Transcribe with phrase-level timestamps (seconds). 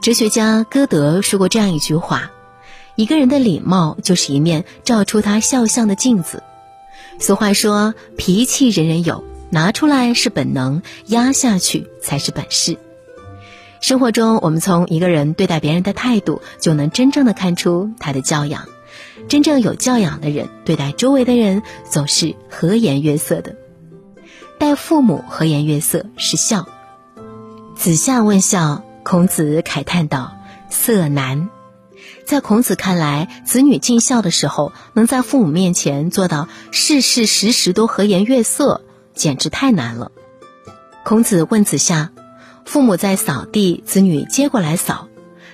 [0.00, 2.30] 哲学家歌德说过这样一句话
[2.96, 6.42] ：“一个人的礼貌就是一面照出他肖像的镜子。”
[7.18, 12.78] 俗话说：“脾气人人有，拿出来是本能，压下去才是本事。”
[13.80, 18.66] 生活中，我们从一个人对待别人的态度，就能真正的看出他的教养。
[19.28, 23.56] 真正有教养的人，对待周围的人总是和颜悦色的。
[24.58, 26.66] 待父母和颜悦色是孝。
[27.76, 30.36] 子夏问孝，孔子慨叹道
[30.68, 31.48] ：“色难。”
[32.26, 38.82] 在孔子看来，子女尽孝的时候，能在父母面前做到事事时时都和颜悦色，
[39.14, 40.12] 简直太难了。
[41.06, 42.10] 孔子问子夏
[42.66, 45.08] ：“父母在扫地，子女接过来扫，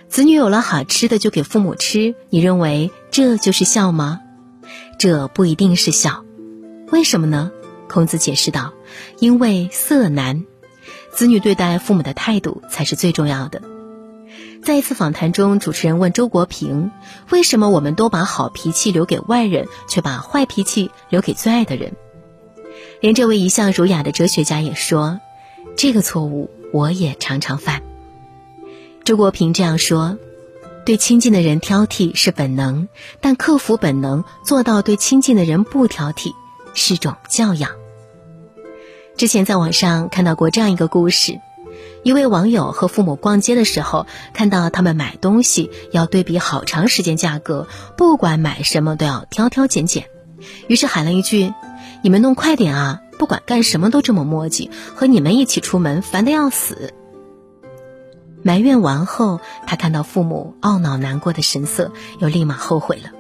[0.09, 4.19] 子女有了好吃的就给父母吃，你认为这就是孝吗？”
[4.99, 6.25] 这不一定是孝，
[6.91, 7.53] 为什么呢？
[7.89, 8.73] 孔子解释道
[9.21, 10.45] ：“因为色难。”
[11.15, 13.63] 子女对待父母的态度才是最重要的。
[14.65, 16.91] 在一次访谈中，主持人问周国平
[17.31, 21.93] ：“为什么我们都把好脾气留给外人，却把坏脾气留给最爱的人？”
[23.01, 25.21] 连这位一向儒雅的哲学家也说
[25.77, 27.83] ：“这个错误我也常常犯。”
[29.05, 30.17] 周国平这样说
[30.87, 32.89] ：“对亲近的人挑剔是本能，
[33.21, 36.33] 但克服本能，做到对亲近的人不挑剔，
[36.73, 37.71] 是种教养。”
[39.17, 41.41] 之前在网上看到过这样一个故事：
[42.03, 50.07] 一位网友和父母逛街的时候，看到他们买东西要对比好长时间价格，不管买什么都要挑挑拣拣，
[50.67, 51.53] 于是喊了一句
[52.03, 53.01] ：“你们弄快点啊！
[53.17, 56.93] 不管干什么都这么磨叽，和你们一起出门烦得要死。”
[58.43, 63.11] 埋怨完后，他看到父母懊恼难过的神色，又立马后悔了。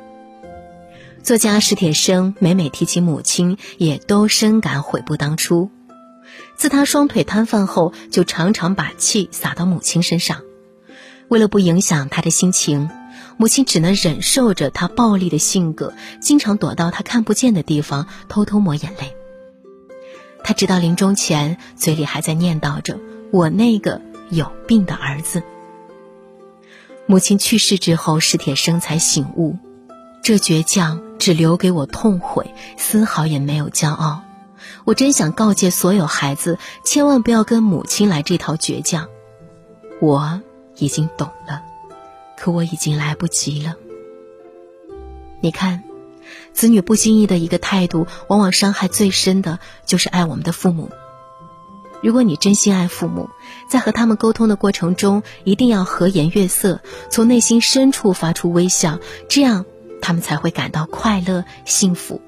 [1.22, 5.70] 作家史铁生每每提起母亲，也都深感悔不当初。
[6.56, 10.42] 自他双腿瘫痪后，就常常把气撒到母亲身上。
[11.28, 12.88] 为了不影响他的心情，
[13.36, 19.16] 母亲只能忍受着他暴力的性格，经常躲到他看不见的地方偷偷抹眼泪。
[20.44, 22.98] 他直到临终前，嘴里还在念叨着
[23.32, 24.00] “我那个
[24.30, 25.42] 有病的儿子”。
[27.06, 29.56] 母亲去世之后，史铁生才醒悟，
[30.22, 34.22] 这倔强只留给我痛悔，丝毫也没有骄傲。
[34.84, 39.08] 我真想告诫所有孩子，千万不要跟母亲来这套倔强。
[40.00, 40.40] 我
[40.76, 41.62] 已经懂了，
[42.36, 43.76] 可我已经来不及了。
[45.40, 45.84] 你看，
[46.52, 50.90] 子女不经意的一个态度，往往伤害最深的就是爱我们的父母。
[52.02, 53.30] 如果你真心爱父母，
[53.70, 56.80] 在和他们沟通的过程中，一定要和颜悦色，
[57.10, 58.98] 从内心深处发出微笑，
[59.28, 59.64] 这样
[60.02, 62.20] 他们才会感到快乐幸福。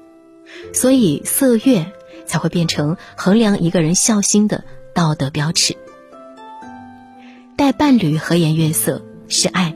[0.73, 1.93] 所以，色悦。
[2.27, 5.75] 才会变成衡量一个人孝心的道德标尺。
[7.55, 9.75] 待伴侣和颜悦色是爱。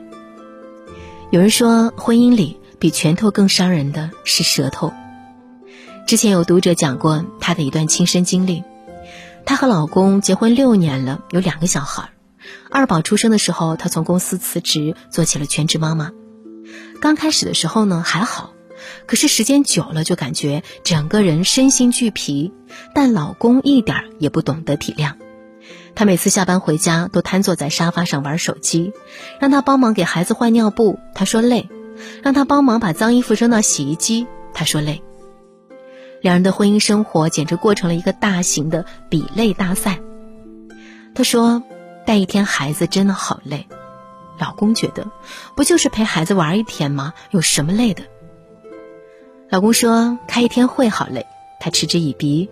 [1.30, 4.92] 有人说，婚姻里比拳头更伤人的是舌头。
[6.06, 8.62] 之前有读者讲过她的一段亲身经历，
[9.44, 12.10] 她和老公结婚六年了，有两个小孩。
[12.70, 16.10] 二宝出生的时候，她从公司辞职，做起了全职妈妈。
[17.00, 18.52] 刚开始的时候呢，还好。
[19.06, 22.52] 可是时间久了，就感觉整个人身心俱疲。
[22.94, 25.14] 但老公一点也不懂得体谅，
[25.94, 28.92] 他每次下班回家都瘫坐在沙发上玩手机，
[29.38, 31.68] 让他帮忙给孩子换尿布，他说累；
[32.22, 35.02] 让他帮忙把脏衣服扔到洗衣机，他说累。
[36.22, 40.00] 两人的婚姻生活简直过成了一个大型的比累大赛。
[41.14, 41.62] 他说
[42.06, 43.66] ：“带一天孩子真的好累。”
[44.38, 45.10] 老公觉得
[45.56, 47.12] ：“不就是陪孩子玩一天吗？
[47.32, 48.04] 有什么累的？”
[49.52, 51.26] 老公说：“开一天会好累。”
[51.60, 52.48] 他嗤之以鼻：“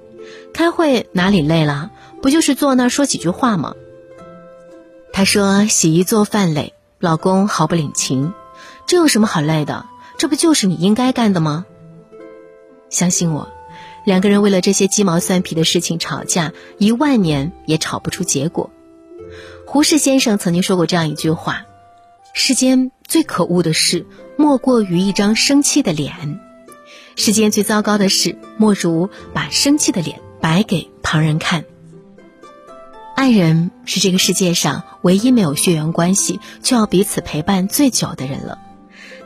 [0.52, 1.90] 开会哪里累了？
[2.20, 3.74] 不就是坐那儿说几句话吗？”
[5.10, 8.34] 他说：“洗衣做饭累。”老公毫不领情
[8.86, 9.86] ：“这有什么好累的？
[10.18, 11.64] 这不就是你应该干的吗？”
[12.90, 13.48] 相信我，
[14.04, 18.68] 两个人为了这些鸡毛蒜皮的事情吵架，一万年也吵不出结果。
[19.64, 21.64] 胡适先生曾经说过这样一句话
[22.34, 24.04] ：“世间最可恶的事，
[24.36, 26.38] 莫过于一张生气的脸。”
[27.16, 31.64] 世间最糟糕的事，莫如把生气的脸摆给旁人看。
[33.16, 38.58] 爱人是这个世界上唯一没有血缘关系却要彼此陪伴最久的人了。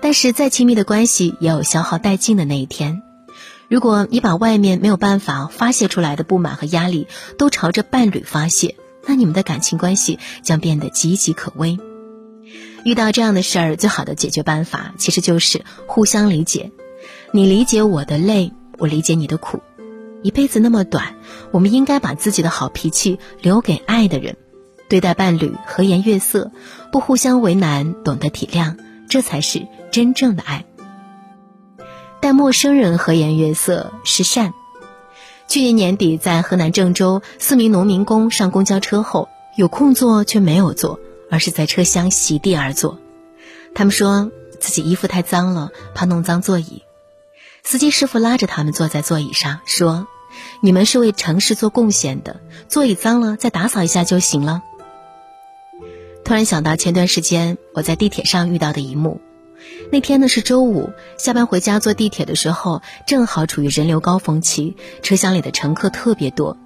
[0.00, 3.02] 但是再亲密的关系也有消耗殆尽的那一天。
[3.68, 7.06] 如果你把外面没有办法发泄出来的不满和压力
[7.38, 8.74] 都朝着伴侣发泄，
[9.06, 11.78] 那你们的感情关系将变得岌岌可危。
[12.84, 16.72] 遇到这样的事儿，最好的解决办法其实就是互相理解。
[17.32, 19.60] 你理解我的累，我理解你的苦。
[20.22, 21.16] 一辈子那么短，
[21.50, 24.36] 我们应该把自己的好脾气留给爱的人。
[24.88, 26.52] 对待伴侣和颜悦色，
[26.92, 28.76] 不互相为难，懂得体谅，
[29.08, 30.66] 这才是真正的爱。
[32.20, 34.54] 待陌生人和颜悦色是善。
[35.48, 42.98] 去年年底，在河南郑州，四名农民工上公交车后，有空座却没有坐，而是在车厢席地而坐。
[43.74, 44.30] 他们说
[44.60, 46.83] 自己衣服太脏了，怕弄脏座椅。
[47.66, 50.06] 司机师傅拉着他们坐在座椅上，说
[50.60, 54.62] ：“你们是为城市做贡献的，座椅脏了再打扫一下就行了。”
[56.24, 59.20] 突然想到前段时间我在地铁上遇到的一幕。
[59.90, 66.58] 那天呢是周五，下班回家坐地铁的时候，正好处于人流高峰期，车厢里的乘客特别多。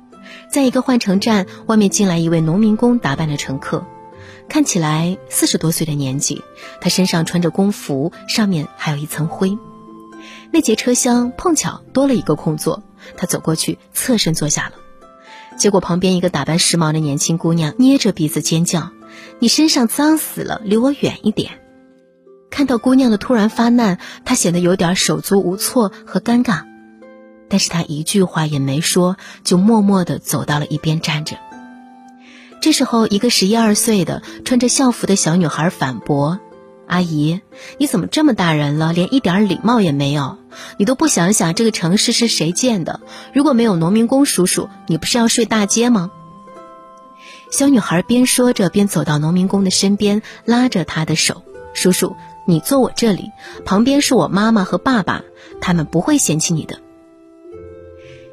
[0.51, 3.87] 在一个换乘站，外面进来一位农民工打扮的乘客，
[4.49, 6.43] 看起来四十多岁的年纪，
[6.81, 9.57] 他身上穿着工服，上面还有一层灰。
[10.51, 12.83] 那节车厢碰巧多了一个空座，
[13.17, 14.73] 他走过去侧身坐下了。
[15.59, 18.91] 结果旁边一个打扮时髦的年轻姑娘捏着鼻子尖叫
[19.41, 21.61] ：“你身上脏死了，离我远一点！”
[22.51, 26.63] 看到姑娘的突然发难，他显得有点手足无措和尴尬，
[27.49, 31.37] 但是他一句话也没说，就默默地走到了一边站着。
[32.61, 36.41] 这时候，一个十一二岁的穿着校服的小女孩反驳
[36.89, 37.41] ：“阿姨，
[37.79, 40.39] 你怎么这么大人了，连一点礼貌也没有？
[40.79, 43.01] 你都不想想这个城市是谁建的？
[43.33, 46.11] 如果没有农民工叔叔，你不是要睡大街吗？”
[47.53, 51.43] 小女孩边说着边走到农民工的身边，拉着他的手
[51.75, 52.17] ：“叔叔。”
[52.49, 53.31] 你坐我这里，
[53.67, 55.23] 旁边是我妈妈和爸爸，
[55.61, 56.81] 他们不会嫌弃你的。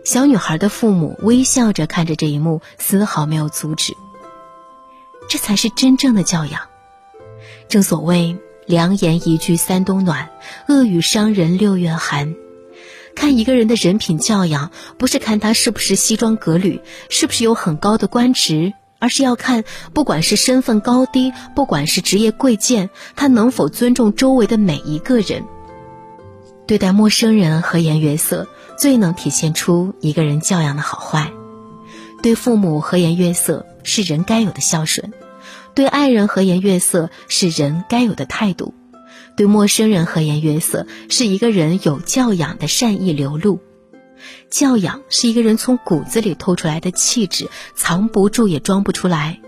[0.06, 3.94] 小女孩的父母微笑着看着这一幕，丝毫没有阻止。
[5.28, 6.62] 这才是真正的教养。
[7.68, 10.30] 正所谓良言一句三冬暖，
[10.68, 12.36] 恶语伤人六月寒。
[13.16, 18.74] 看一个人的人品教养，不是看他是不是西装革履，是不是有很高的官职。
[18.98, 25.44] 而是要看，不管是身份高低，不管是职业贵贱，他能否尊重周围的每一个人。
[26.66, 28.48] 对待陌生人和颜悦色，
[28.80, 31.32] 最能体现出一个人教养的好坏。
[32.24, 35.14] 对父母和颜悦色是人该有的孝顺，
[35.74, 38.74] 对爱人和颜悦色是人该有的态度，
[39.36, 43.60] 对陌生人和颜悦色是一个人有教养的善意流露。
[44.50, 49.40] 教养是一个人从骨子里透出来的气质，藏不住也装不出来。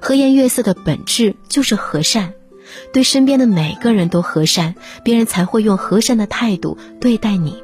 [0.00, 2.32] 和颜悦色的本质就是和善，
[2.92, 7.62] 对身边的每个人都和善，别人才会用和善的态度对待你。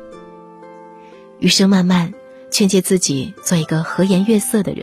[1.38, 2.12] 余生漫漫，
[2.50, 4.82] 劝诫自己做一个和颜悦色的人。